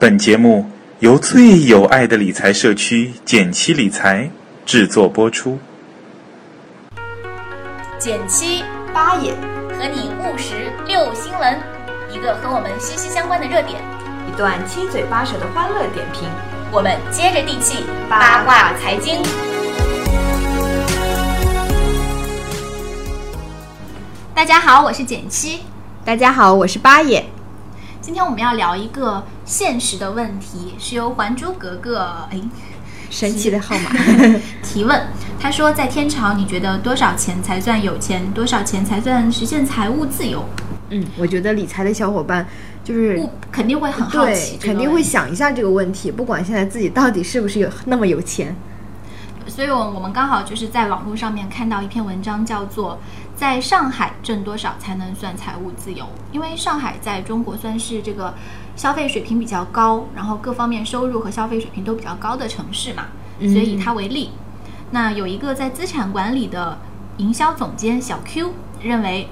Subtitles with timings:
[0.00, 0.64] 本节目
[1.00, 4.30] 由最有爱的理财社区减七理财
[4.64, 5.58] 制作播出。
[7.98, 8.62] 减七
[8.94, 9.32] 八也
[9.76, 11.58] 和你务实六新闻，
[12.12, 13.82] 一个和我们息息相关的热点，
[14.28, 16.28] 一段七嘴八舌的欢乐点评。
[16.70, 19.20] 我们接着地气八卦财经。
[24.32, 25.58] 大家好，我是减七。
[26.04, 27.24] 大家好，我是八也。
[28.08, 31.98] 今天我们要聊一个现实的问题，是由《还珠格格》
[32.34, 32.40] 哎
[33.10, 33.90] 神奇的号码
[34.64, 34.98] 提问。
[35.38, 38.26] 他说，在天朝，你觉得多少钱才算有钱？
[38.32, 40.42] 多少钱才算实现财务自由？
[40.88, 42.48] 嗯，我觉得理财的小伙伴
[42.82, 46.10] 就是肯定会很好奇，肯定会想一下这个问题。
[46.10, 48.56] 不管现在自己到底是不是有那么有钱，
[49.48, 52.98] 所以，我我们刚好就是在网络上面看到一篇文章，叫做。
[53.38, 56.04] 在上海挣多少才能算财务自由？
[56.32, 58.34] 因为上海在中国算是这个
[58.74, 63.04] 消费水平比较高，然后各方面收入和消费水平都比较高的城市嘛，
[63.38, 64.30] 所以以它为例。
[64.90, 66.78] 那有一个在资产管理的
[67.18, 69.28] 营销总监小 Q 认为，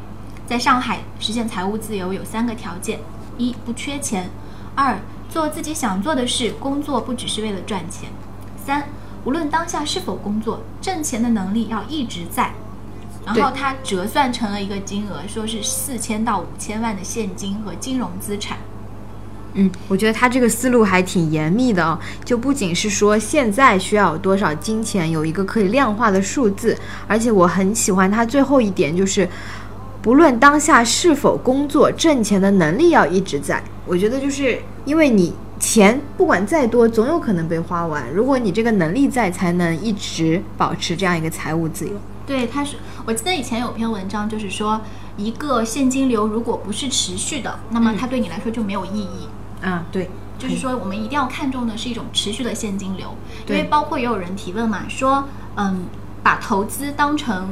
[0.47, 3.01] 在上海实现财务自由有三个条件：
[3.37, 4.27] 一不缺钱；
[4.77, 8.11] 二做自己想做的事，工作不只是为了赚钱；
[8.57, 8.85] 三
[9.27, 12.53] 无论当下是否工作，挣钱的能力要一直在。
[13.27, 18.57] 然后它折算成了一个金额，说是四千到五千万的现金和金融资产。
[19.55, 29.29] 嗯，我觉得他这个思路还挺严密的啊，就不仅是说现在需要有多少金钱，有一个可以量化的数字，而且我很喜欢他最后一点，就是
[30.01, 33.61] 不论当下是否工作，挣钱的能力要一直在。
[33.87, 41.95] 我觉得就是因为你钱不管再多，总有可能被花完，如果你这个能力在，才能一直保持这样一个财务自由。
[42.27, 44.81] 对，他是我记得以前有篇文章，就是说
[45.17, 49.29] 一个现金流如果不是持续的，那么它对你来说就没有意义。
[49.63, 53.15] 啊，对，就是说我们一定要看重的是一种持续的现金流。
[53.49, 55.85] 因为包括也有人提问嘛，说嗯，
[56.23, 57.49] 把投资当成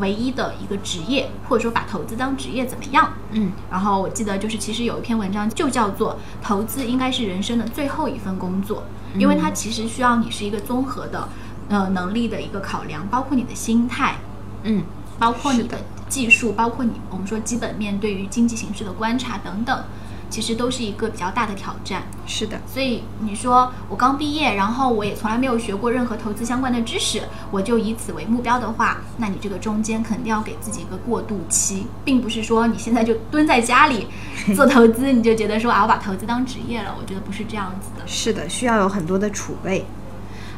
[0.00, 3.12] 唯一的一个职业，或者说把投资当职业怎么样？
[3.32, 8.84] 嗯，然后我记得就是其实有一篇文章就叫做投资应该是人生的最后一份工作，
[9.16, 11.28] 因为它其实需要你是一个综合的。
[11.70, 14.16] 呃，能力的一个考量，包括你的心态，
[14.62, 14.84] 嗯，
[15.18, 15.76] 包括你的
[16.08, 19.84] 技术，包括你我们说基本面对于经济形势的观察等等，
[20.30, 22.02] 其实都是一个比较大的挑战。
[22.26, 34.06] 是的，所以你说我刚毕业，然后我也从来没有学过任何投资相关的知识，我就以此为目标的话，那你这个中间肯定要给自己一个过渡期，并不是说你现在就蹲在家里
[34.54, 38.06] 做投资，你就觉得说啊，我把投资当职业了，我觉得不是这样子的。
[38.06, 39.86] 是的，需要有很多的储备。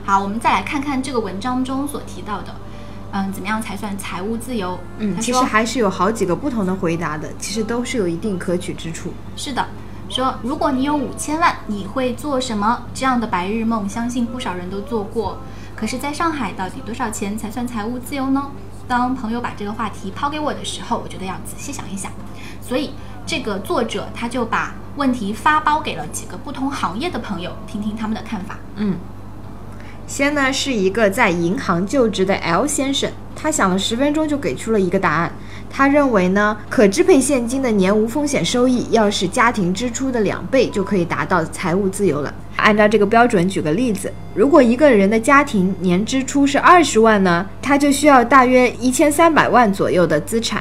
[0.04, 2.56] 好，我们再来看看这个文章中所提到的，
[3.12, 4.78] 嗯，怎么样才算财务自由？
[4.98, 9.12] 嗯，其实还是有好几个不同的回答的，其实都是有一定可取之处。
[9.36, 9.66] 是的，
[10.08, 12.82] 说如果你有五千万，你会做什么？
[12.94, 15.38] 这样的白日梦，相信不少人都做过。
[15.74, 18.50] 可是，在上海，到底多少钱才算财务自由呢？
[18.86, 22.12] 当朋友把这个话题抛给我的时候，我觉得要仔细想一想。
[22.60, 22.90] 所以，
[23.24, 28.58] 这个作者他就把问题发包给了几个不同行业的朋友，听听他们的看法。
[28.76, 28.96] 嗯。
[30.10, 35.32] 先呢是一个在银行就职的 L 先生，他想了十分钟就给出了一个答案。
[35.70, 42.34] 他认为呢，可支配现金的年无风险收益要是家庭支出的两倍，就可以达到财务自由了。
[42.56, 50.60] 按照这个标准，举个例子，如果一个人的家庭年支出是二十万呢，他就需要大约一千三百万左右的资产。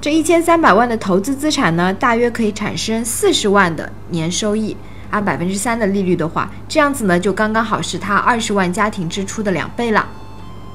[0.00, 4.76] 这一千三百万的投资资产呢，大约可以产生四十万的年收益。
[5.10, 10.06] 按百分之三的利率的话，这样子呢就刚刚好是他二十万家庭支出的两倍了。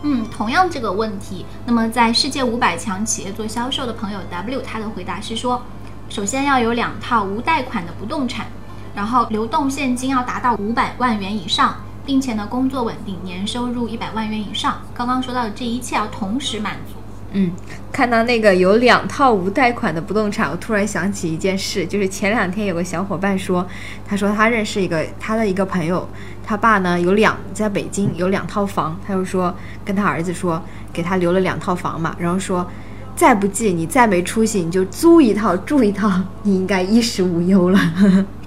[0.03, 5.61] 嗯，同样这个问题，那么在世界五百强企业做销售的朋友 W，他的回答是说，
[6.09, 8.47] 首先要有两套无贷款的不动产，
[8.93, 14.81] 然后流动现金要达到五百万元以上，并且呢工作稳定，年收入一百万元以上。
[14.93, 17.02] 刚刚说到的这一切要同时满足。
[17.35, 17.51] 嗯，
[17.91, 23.67] 看到那个有两套无贷款的不动产，我突然想起一件事，就是前两天有个小伙伴说，
[24.07, 26.07] 他说他认识一个他的一个朋友，
[26.45, 29.53] 他爸呢有两在北京有两套房，他就说
[29.83, 30.61] 跟他儿子说
[30.93, 32.69] 给他留了两套房嘛，然后说
[33.15, 36.11] 再不济你再没出息你就租一套住一套，
[36.43, 37.79] 你应该衣食无忧了。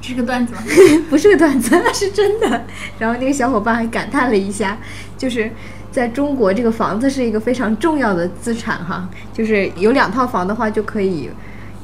[0.01, 0.63] 是个段子吗？
[1.11, 2.65] 不是个段子， 是真的。
[3.01, 4.79] 然后那个小伙伴还感叹了一下，
[5.19, 5.51] 就是。
[5.97, 11.31] 在中国，这个房子是一个非常重要的资产哈，就是有两套房的话，就可以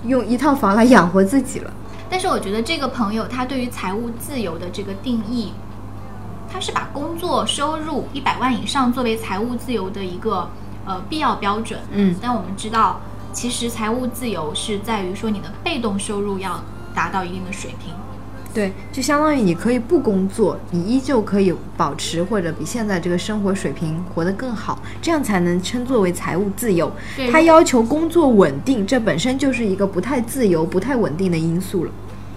[0.04, 1.72] 用一套房来养活自己了。
[2.10, 5.54] 但是我觉得这个朋友他对于财务自由的这个定义，
[6.52, 10.46] 他是把工作收入一百万以上作为财务自由的一个
[10.84, 11.80] 呃必要标准。
[11.90, 13.00] 嗯，但我们知道，
[13.32, 16.62] 其实财务自由是在于说你的被动收入要
[16.94, 17.94] 达到一定的水平。
[18.54, 26.92] 对，就相当于你可以不工作，你依旧可以保持或者比现在这个生活水平活得更好，这样才能称作为财务自由。
[27.16, 31.90] 对它要求工作稳定，这本身就是一个不太自由、不太稳定的因素了。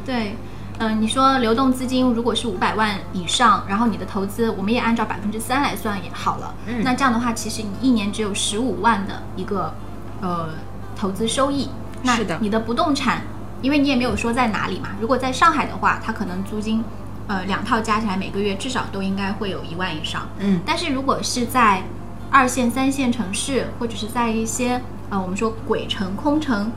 [0.06, 0.36] 对，
[0.78, 6.56] 嗯、你说流动资金如果是五百万以上，然后你的投资，我们也按照百分之三来算也好了。
[6.68, 9.74] 嗯那这样的话，其实你一年只有十五万的一个
[10.22, 10.50] 呃
[10.96, 11.70] 投资收益。
[12.04, 13.24] 那是的你的不动产，
[13.62, 14.90] 因为你也没有说在哪里嘛。
[15.00, 16.84] 如果在上海的话，它可能租金，
[17.28, 20.28] 呃，两套加起来每个月至少都应该会有一万以上。
[20.40, 21.84] 嗯，但是如果是在
[22.32, 26.72] 二线、三线城市，或者是在一些呃我们说鬼城、空城，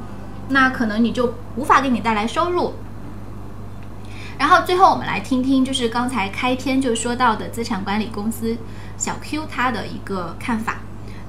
[0.49, 2.75] 那可能你就无法给你带来收入。
[4.39, 8.57] 然后最后我们来听听，就是刚才开篇就说到的资产管理公司
[8.97, 10.77] 小 Q 他的一个看法，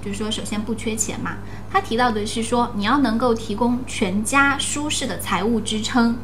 [0.03, 1.37] 就是说首先不缺钱嘛，
[1.71, 6.17] 他提到的是说你要能够提供全家舒适的财务支撑，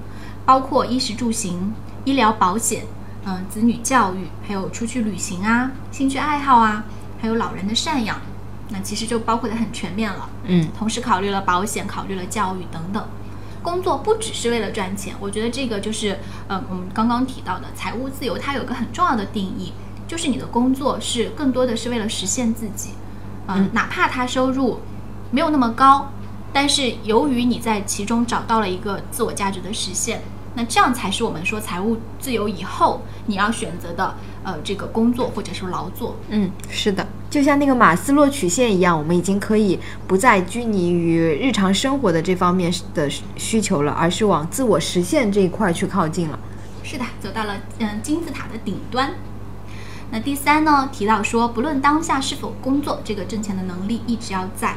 [0.46, 1.74] 包括衣食住行、
[2.04, 2.86] 医疗保险，
[3.26, 6.86] 嗯、子女教育，还有出去旅行啊、兴趣爱好啊，
[7.22, 8.22] 还有老人的赡养，
[8.70, 10.30] 那其实就包括的很全面了。
[10.46, 13.06] 嗯，同时考虑了保险，考虑了教育等等。
[13.62, 19.74] 工作不只是为了赚钱，我觉得这个就是，呃，我们刚刚提到的财务自由，它有一个很重要的定义，
[20.08, 22.92] 就是你的工作是更多的是为了实现自己，
[23.48, 24.80] 呃、嗯哪怕他收入
[25.32, 26.12] 没有那么高，
[26.54, 30.22] 但是由于你在其中找到了一个自我价值的实现，
[30.56, 36.16] 那这样才是我们说财务自由以后你要选择的，呃，这个工作或者是劳作。
[36.30, 39.78] 嗯，是的，就像那个马斯洛曲线一样，我们已经可以
[40.08, 46.40] 不再拘泥于日常生活的这方面的需求了，而是往自我实现这一块儿去靠近了。
[46.84, 49.12] 是的，走到了嗯金字塔的顶端。
[50.12, 54.76] 那第三呢，提到说，不论当下是否工作，这个挣钱的能力一直要在。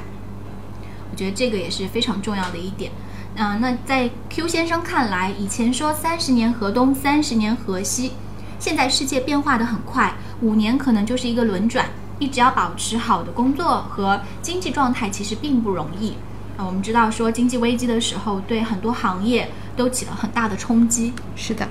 [1.11, 2.91] 我觉得这个也是非常重要的一点。
[3.37, 8.13] 嗯、那在 Q 先生看来，以前说三十年河东，三十年河西，
[8.59, 11.87] 现在世界变化的很快，五年可能就是一个轮转。
[12.19, 16.15] 一直要保持好的工作和经济状态，其实并不容易。
[16.57, 21.13] 啊，我们知道说经济危机的时候，对很多行业都起了很大的冲击。
[21.37, 21.69] 是的，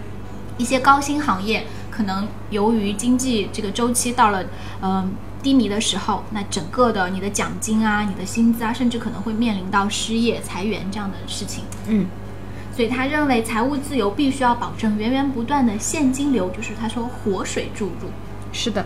[0.58, 4.44] 一些高薪行业可能由于经济这个周期到了
[4.82, 5.10] 嗯、呃
[5.42, 11.64] 低迷的时候，那整个的你的奖金啊、你的薪资啊，甚至可能会面临到失业、裁员这样的事情。
[11.88, 12.06] 嗯，
[12.76, 18.10] 所以他认为财务自由必须要保证源源不断的现金流，就是他说活水注入。
[18.52, 18.86] 是的。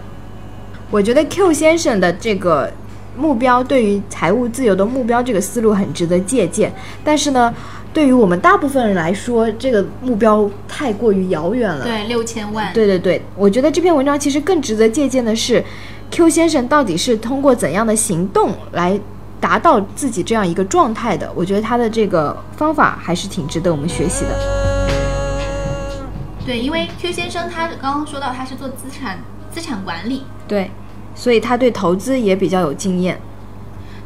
[0.91, 2.71] 我觉得 Q 先生的这个
[3.17, 6.71] 目标对于财务自由的目标这个思路很值得借鉴，
[7.03, 7.53] 但是呢，
[7.93, 11.83] 对于我们大部分人来说，这个目标太过于遥远了。
[11.83, 12.71] 对，六千万。
[12.73, 15.63] 对对对，我觉得这篇文章其实更值得借鉴的是
[16.09, 18.97] ，Q 先生到底是通过怎样的行动来
[19.41, 21.29] 达到自己这样一个状态的？
[21.35, 24.29] 我觉得他的这个方法还是挺值得我们学习的。
[26.45, 29.19] 对，因为 Q 先生他刚刚说到他是做资产
[29.51, 30.71] 资产管理，对，
[31.13, 33.19] 所以他对投资也比较有经验。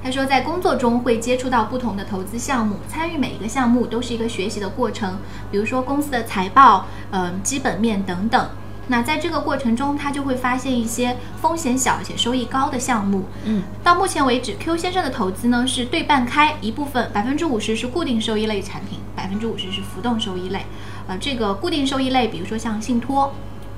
[0.06, 5.18] 他说，在工作中会接触到不同的投资项目，参与每一个项目都是一个学习的过程。
[5.50, 8.50] 比如说公司的财报、嗯、基本面等等。
[8.88, 13.24] 那在这个过程中，他就会发现一些风险小且收益高的项目。
[13.46, 20.68] 嗯，到目前为止，Q 先生的投资呢是对半开，一部分百分之五十是固定收益类产品，百分之五十是浮动收益类。
[21.08, 23.34] 呃，这个固定收益类，比如说像信托，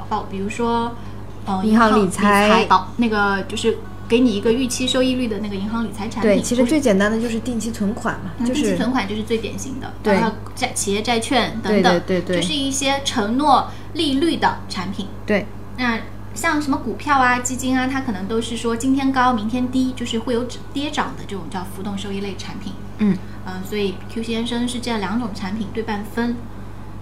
[0.10, 0.92] 包比如说
[1.46, 3.78] 呃银行理财财保那个就是
[4.08, 6.32] 给你一个预期收益率的那个银行理财产品。
[6.32, 15.08] 对，其实最简单的就是定期存款嘛，那定期存款就是最典型的，对然后债企业债券等等，对对对就是一些承诺利率的产品。
[15.26, 15.46] 对
[15.78, 16.00] 那
[16.34, 22.74] 像什么股票啊、基金啊，它可能都是说今天高明天低，就是会有止跌涨的这种叫浮动收益类产品。
[23.00, 26.36] 嗯嗯、所以 Q 先生是这两种产品对半分。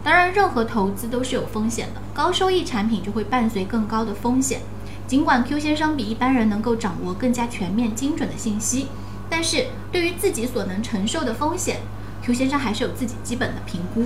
[0.04, 4.62] 当然，任何投资都是有风险的，高收益产品就会伴随更高的风险。
[5.08, 8.88] 尽管 Q 先生比一般人能够掌握更加全面、精准的信息，
[9.30, 11.78] 但是对于自己所能承受的风险
[12.24, 14.06] ，Q 先生还是有自己基本的评估。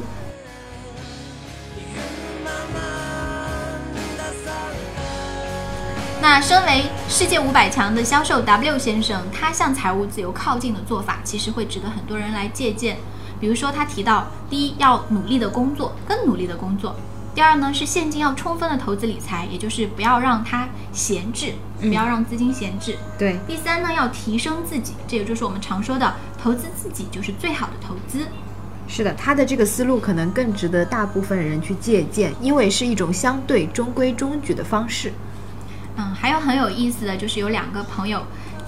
[6.22, 12.98] 那身为世界五百强的销售 W 先生，他向财务自由靠近的做法，其实会值得很多人来借鉴。
[13.40, 16.92] 比如说，他提到，第一要努力的工作，更努力的工作；
[17.36, 22.98] 第二呢是现金要充分的投资理财，也就是不要让它闲置，不要让资金闲置。
[23.18, 28.26] 对第三呢要提升自己，这也就是我们常说的投资自己就是最好的投资。
[28.88, 35.14] 是的，他的这个思路可能更值得大部分人去借鉴，因为是一种相对中规中矩的方式。
[35.96, 38.24] 嗯，还有很有意思的就是有两个朋友，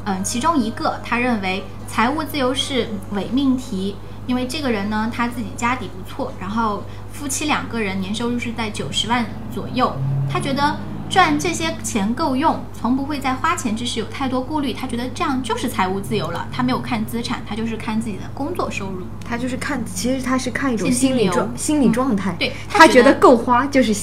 [0.05, 3.95] 嗯，其中一个他认为财务自由是伪命题，
[4.27, 9.95] 因为这个人呢，他自己家底不错，然后夫妻两个人年收入是在九十万左右，
[10.31, 10.77] 他觉得
[11.09, 16.47] 赚这些钱够用，从不会在花钱之时有太多顾虑，他觉得这样就是财务自由了。
[16.51, 19.05] 他没有看资产，他就是看自己的工作收入。
[19.25, 23.93] 他就是看，其实他是看一种心理状心理嗯状态，对他他觉得够花就是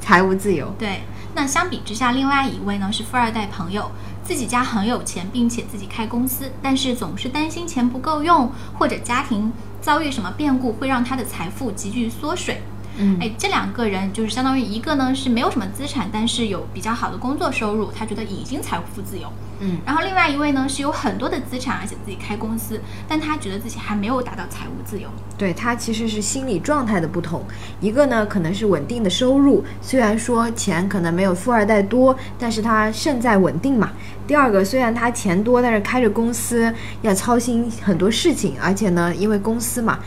[0.00, 0.74] 财务自由。
[0.78, 1.02] 对，
[1.40, 3.88] 那相比之下，另外一位呢是富二代朋友，
[4.24, 12.60] 自己家很有钱，并且自己开公司，但是总是担心钱不够用，或者家庭遭遇什么变故会让他的财富急剧缩水。
[12.98, 19.32] 嗯哎，这两个人就是相当于一个呢是没有什么资产，但是有比较好的工作收入，他觉得已经财富自由。
[19.60, 25.08] 嗯，然后另外一位呢是有很多的资产，而且自己开公司，但他觉得自己还没有达到财务自由。
[25.36, 27.42] 对他其实是心理状态的不同，
[27.80, 33.90] 一个呢可能是稳定的收入，虽然说钱可能没有富二代多，但是他胜在稳定嘛。
[34.26, 39.98] 第二个，虽然他钱多，但是开着公司要操心很多事情，而且呢，因为公司嘛，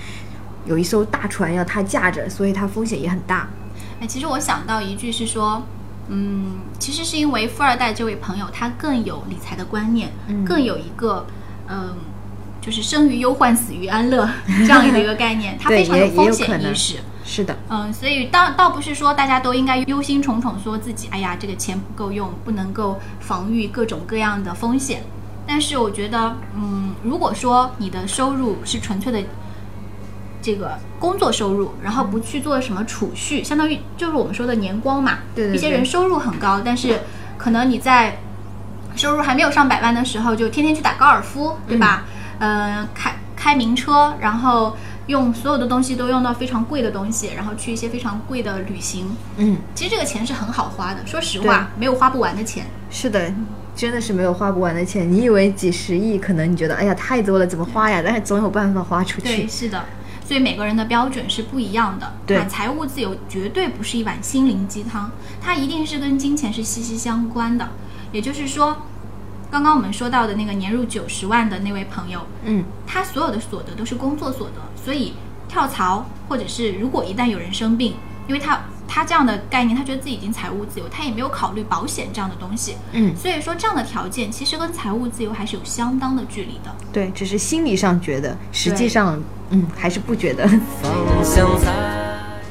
[0.65, 3.47] 有一艘大船要他驾着，所以他风险也很大。
[3.99, 5.63] 哎，其实我想到一句是说，
[6.07, 11.25] 嗯，其实是因为富二代这位朋友他更有理财的观念，嗯更有一个
[11.67, 11.95] 嗯，
[12.59, 16.95] 就是生于忧患，死于安乐这样的一个概念， 他非常有可能险意识。
[17.23, 25.03] 是的，嗯，所以倒倒不是说大家都应该忧心忡忡，说自己哎呀这个钱不够用，不能够防御各种各样的风险。
[25.47, 29.21] 但是我觉得，嗯，如果说你的收入是纯粹的
[30.41, 35.19] 这个工作收入，然后不去做什么储蓄，相当于就是我们说的年光嘛。
[35.35, 37.01] 对对对一些人收入很高，但是
[37.37, 38.19] 可能你在
[38.95, 42.05] 收入还没有上百万的时候，就天天去打高尔夫，对吧？
[42.39, 44.75] 呃，开开名车，然后
[45.07, 49.15] 用所有的东西都用到非常贵的东西，然后去一些非常贵的旅行。
[49.37, 52.65] 嗯，其实这个钱是很好花的，说实话，没有花不完的钱。
[52.89, 53.31] 是的。
[53.73, 58.01] 真的是没有花不完的钱，你以为几十亿，可能你觉得哎呀太多了，怎么花呀？
[58.05, 59.47] 但是总有办法花出去对，去。
[59.47, 59.85] 是的。
[60.31, 62.09] 所以每个人的标准是不一样的。
[62.25, 65.11] 对那财务自由绝对不是一碗心灵鸡汤，
[65.41, 67.67] 它一定是跟金钱是息息相关的。
[68.13, 68.77] 也就是说，
[69.51, 75.15] 刚刚我们说到的那个年入九十万的那位朋友，嗯，他所有的所得都是工作所得，所以
[75.49, 77.95] 跳槽或者是如果一旦有人生病，
[78.27, 86.75] 因为他他这样的概念，他觉得自己已经财务自由，他也没有考虑保险这样的东西，嗯所以说这样的条件其实跟财务自由还是有相当的距离的。
[86.91, 90.49] 对，只是心理上觉得，实际上，嗯，还是不觉得。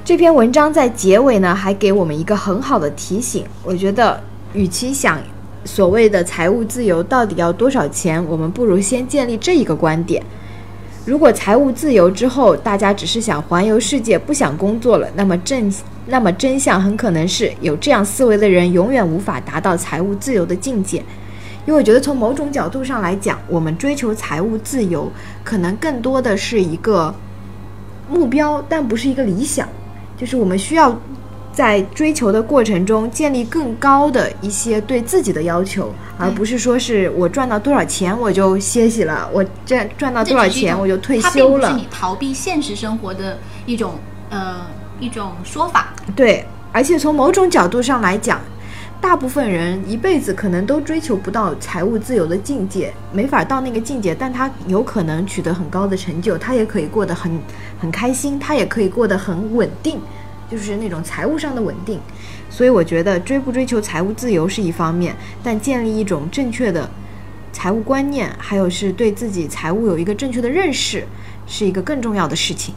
[0.03, 3.45] 这篇文章在结尾呢，还给我们一个很好的提醒。
[3.62, 4.21] 我觉得，
[4.55, 5.21] 与其想
[5.65, 10.25] 所谓的财务自由到底要多少钱，我们不如先建立这一个观点：
[11.07, 15.73] 如果财务自由之后，大家只是想环游世界，不想工作了，那么真
[16.07, 20.99] 那么真相很可能是有这样思维的人永远无法达到财务自由的境界。
[21.66, 25.11] 因为我觉得从某种角度上来讲，我们追求财务自由，
[25.42, 27.14] 可能更多的是一个
[28.09, 29.66] 目标，但不是一个理想。
[30.16, 30.95] 就是我们需要
[31.61, 41.76] 在追求的过程中建立更高的一些对自己的要求，而不是说是我赚到多少钱我就歇息了，我赚赚到多少钱我就退休了。
[41.76, 43.37] 你逃避现实生活的
[43.67, 43.97] 一种
[44.31, 44.62] 呃
[45.00, 45.93] 一种说法。
[46.17, 48.40] 对，而且从某种角度上来讲，
[48.99, 57.38] 大部分人一辈子可能都追求不到财务自由的境界，没法到那个境界，但他有可能取得很高的成就，他也可以过得很
[57.79, 60.00] 很开心，他也可以过得很稳定，
[60.50, 62.00] 就是那种财务上的稳定。
[62.50, 66.90] 所以我觉得追不追求财务自由是一方面，但建立一种正确的
[67.52, 71.07] 财务观念，还有是对自己财务有一个正确的认识，
[71.47, 72.75] 是一个更重要的事情。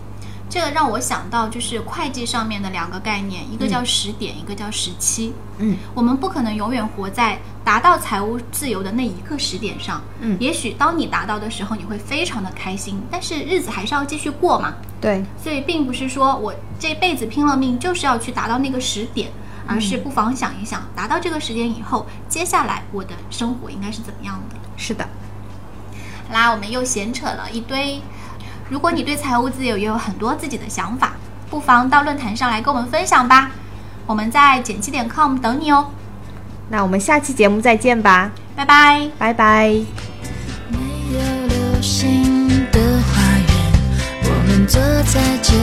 [0.54, 5.34] 这个让我想到就是会计上面的两个概念，一个叫时点，一个叫时期。
[5.58, 10.00] 嗯，我们不可能永远活在达到财务自由的那一个时点上。
[10.20, 14.76] 嗯也许当你达到的时候，你会非常的开心，但是日子还是要继续过嘛。
[15.02, 19.32] 对，所以并不是说我这辈子拼了命就是要去达到那个时点，
[19.66, 24.56] 而是不妨想一想，达到这个时点以后，接下来我的生活应该是怎么样的。
[24.78, 25.04] 是的。
[26.28, 28.00] 好啦，我们又闲扯了一堆。
[28.74, 31.14] 如果你对财务自由也有很多自己的想法，
[31.48, 33.52] 不妨到论坛上来跟我们分享吧。
[34.08, 35.86] 我们在减七点 com 等你哦，
[36.70, 39.08] 那我们下期节目再见吧，拜拜。
[39.20, 39.68] 拜拜。
[40.70, 40.80] 没
[41.12, 43.54] 有流星的花园，
[44.24, 45.54] 我们坐在街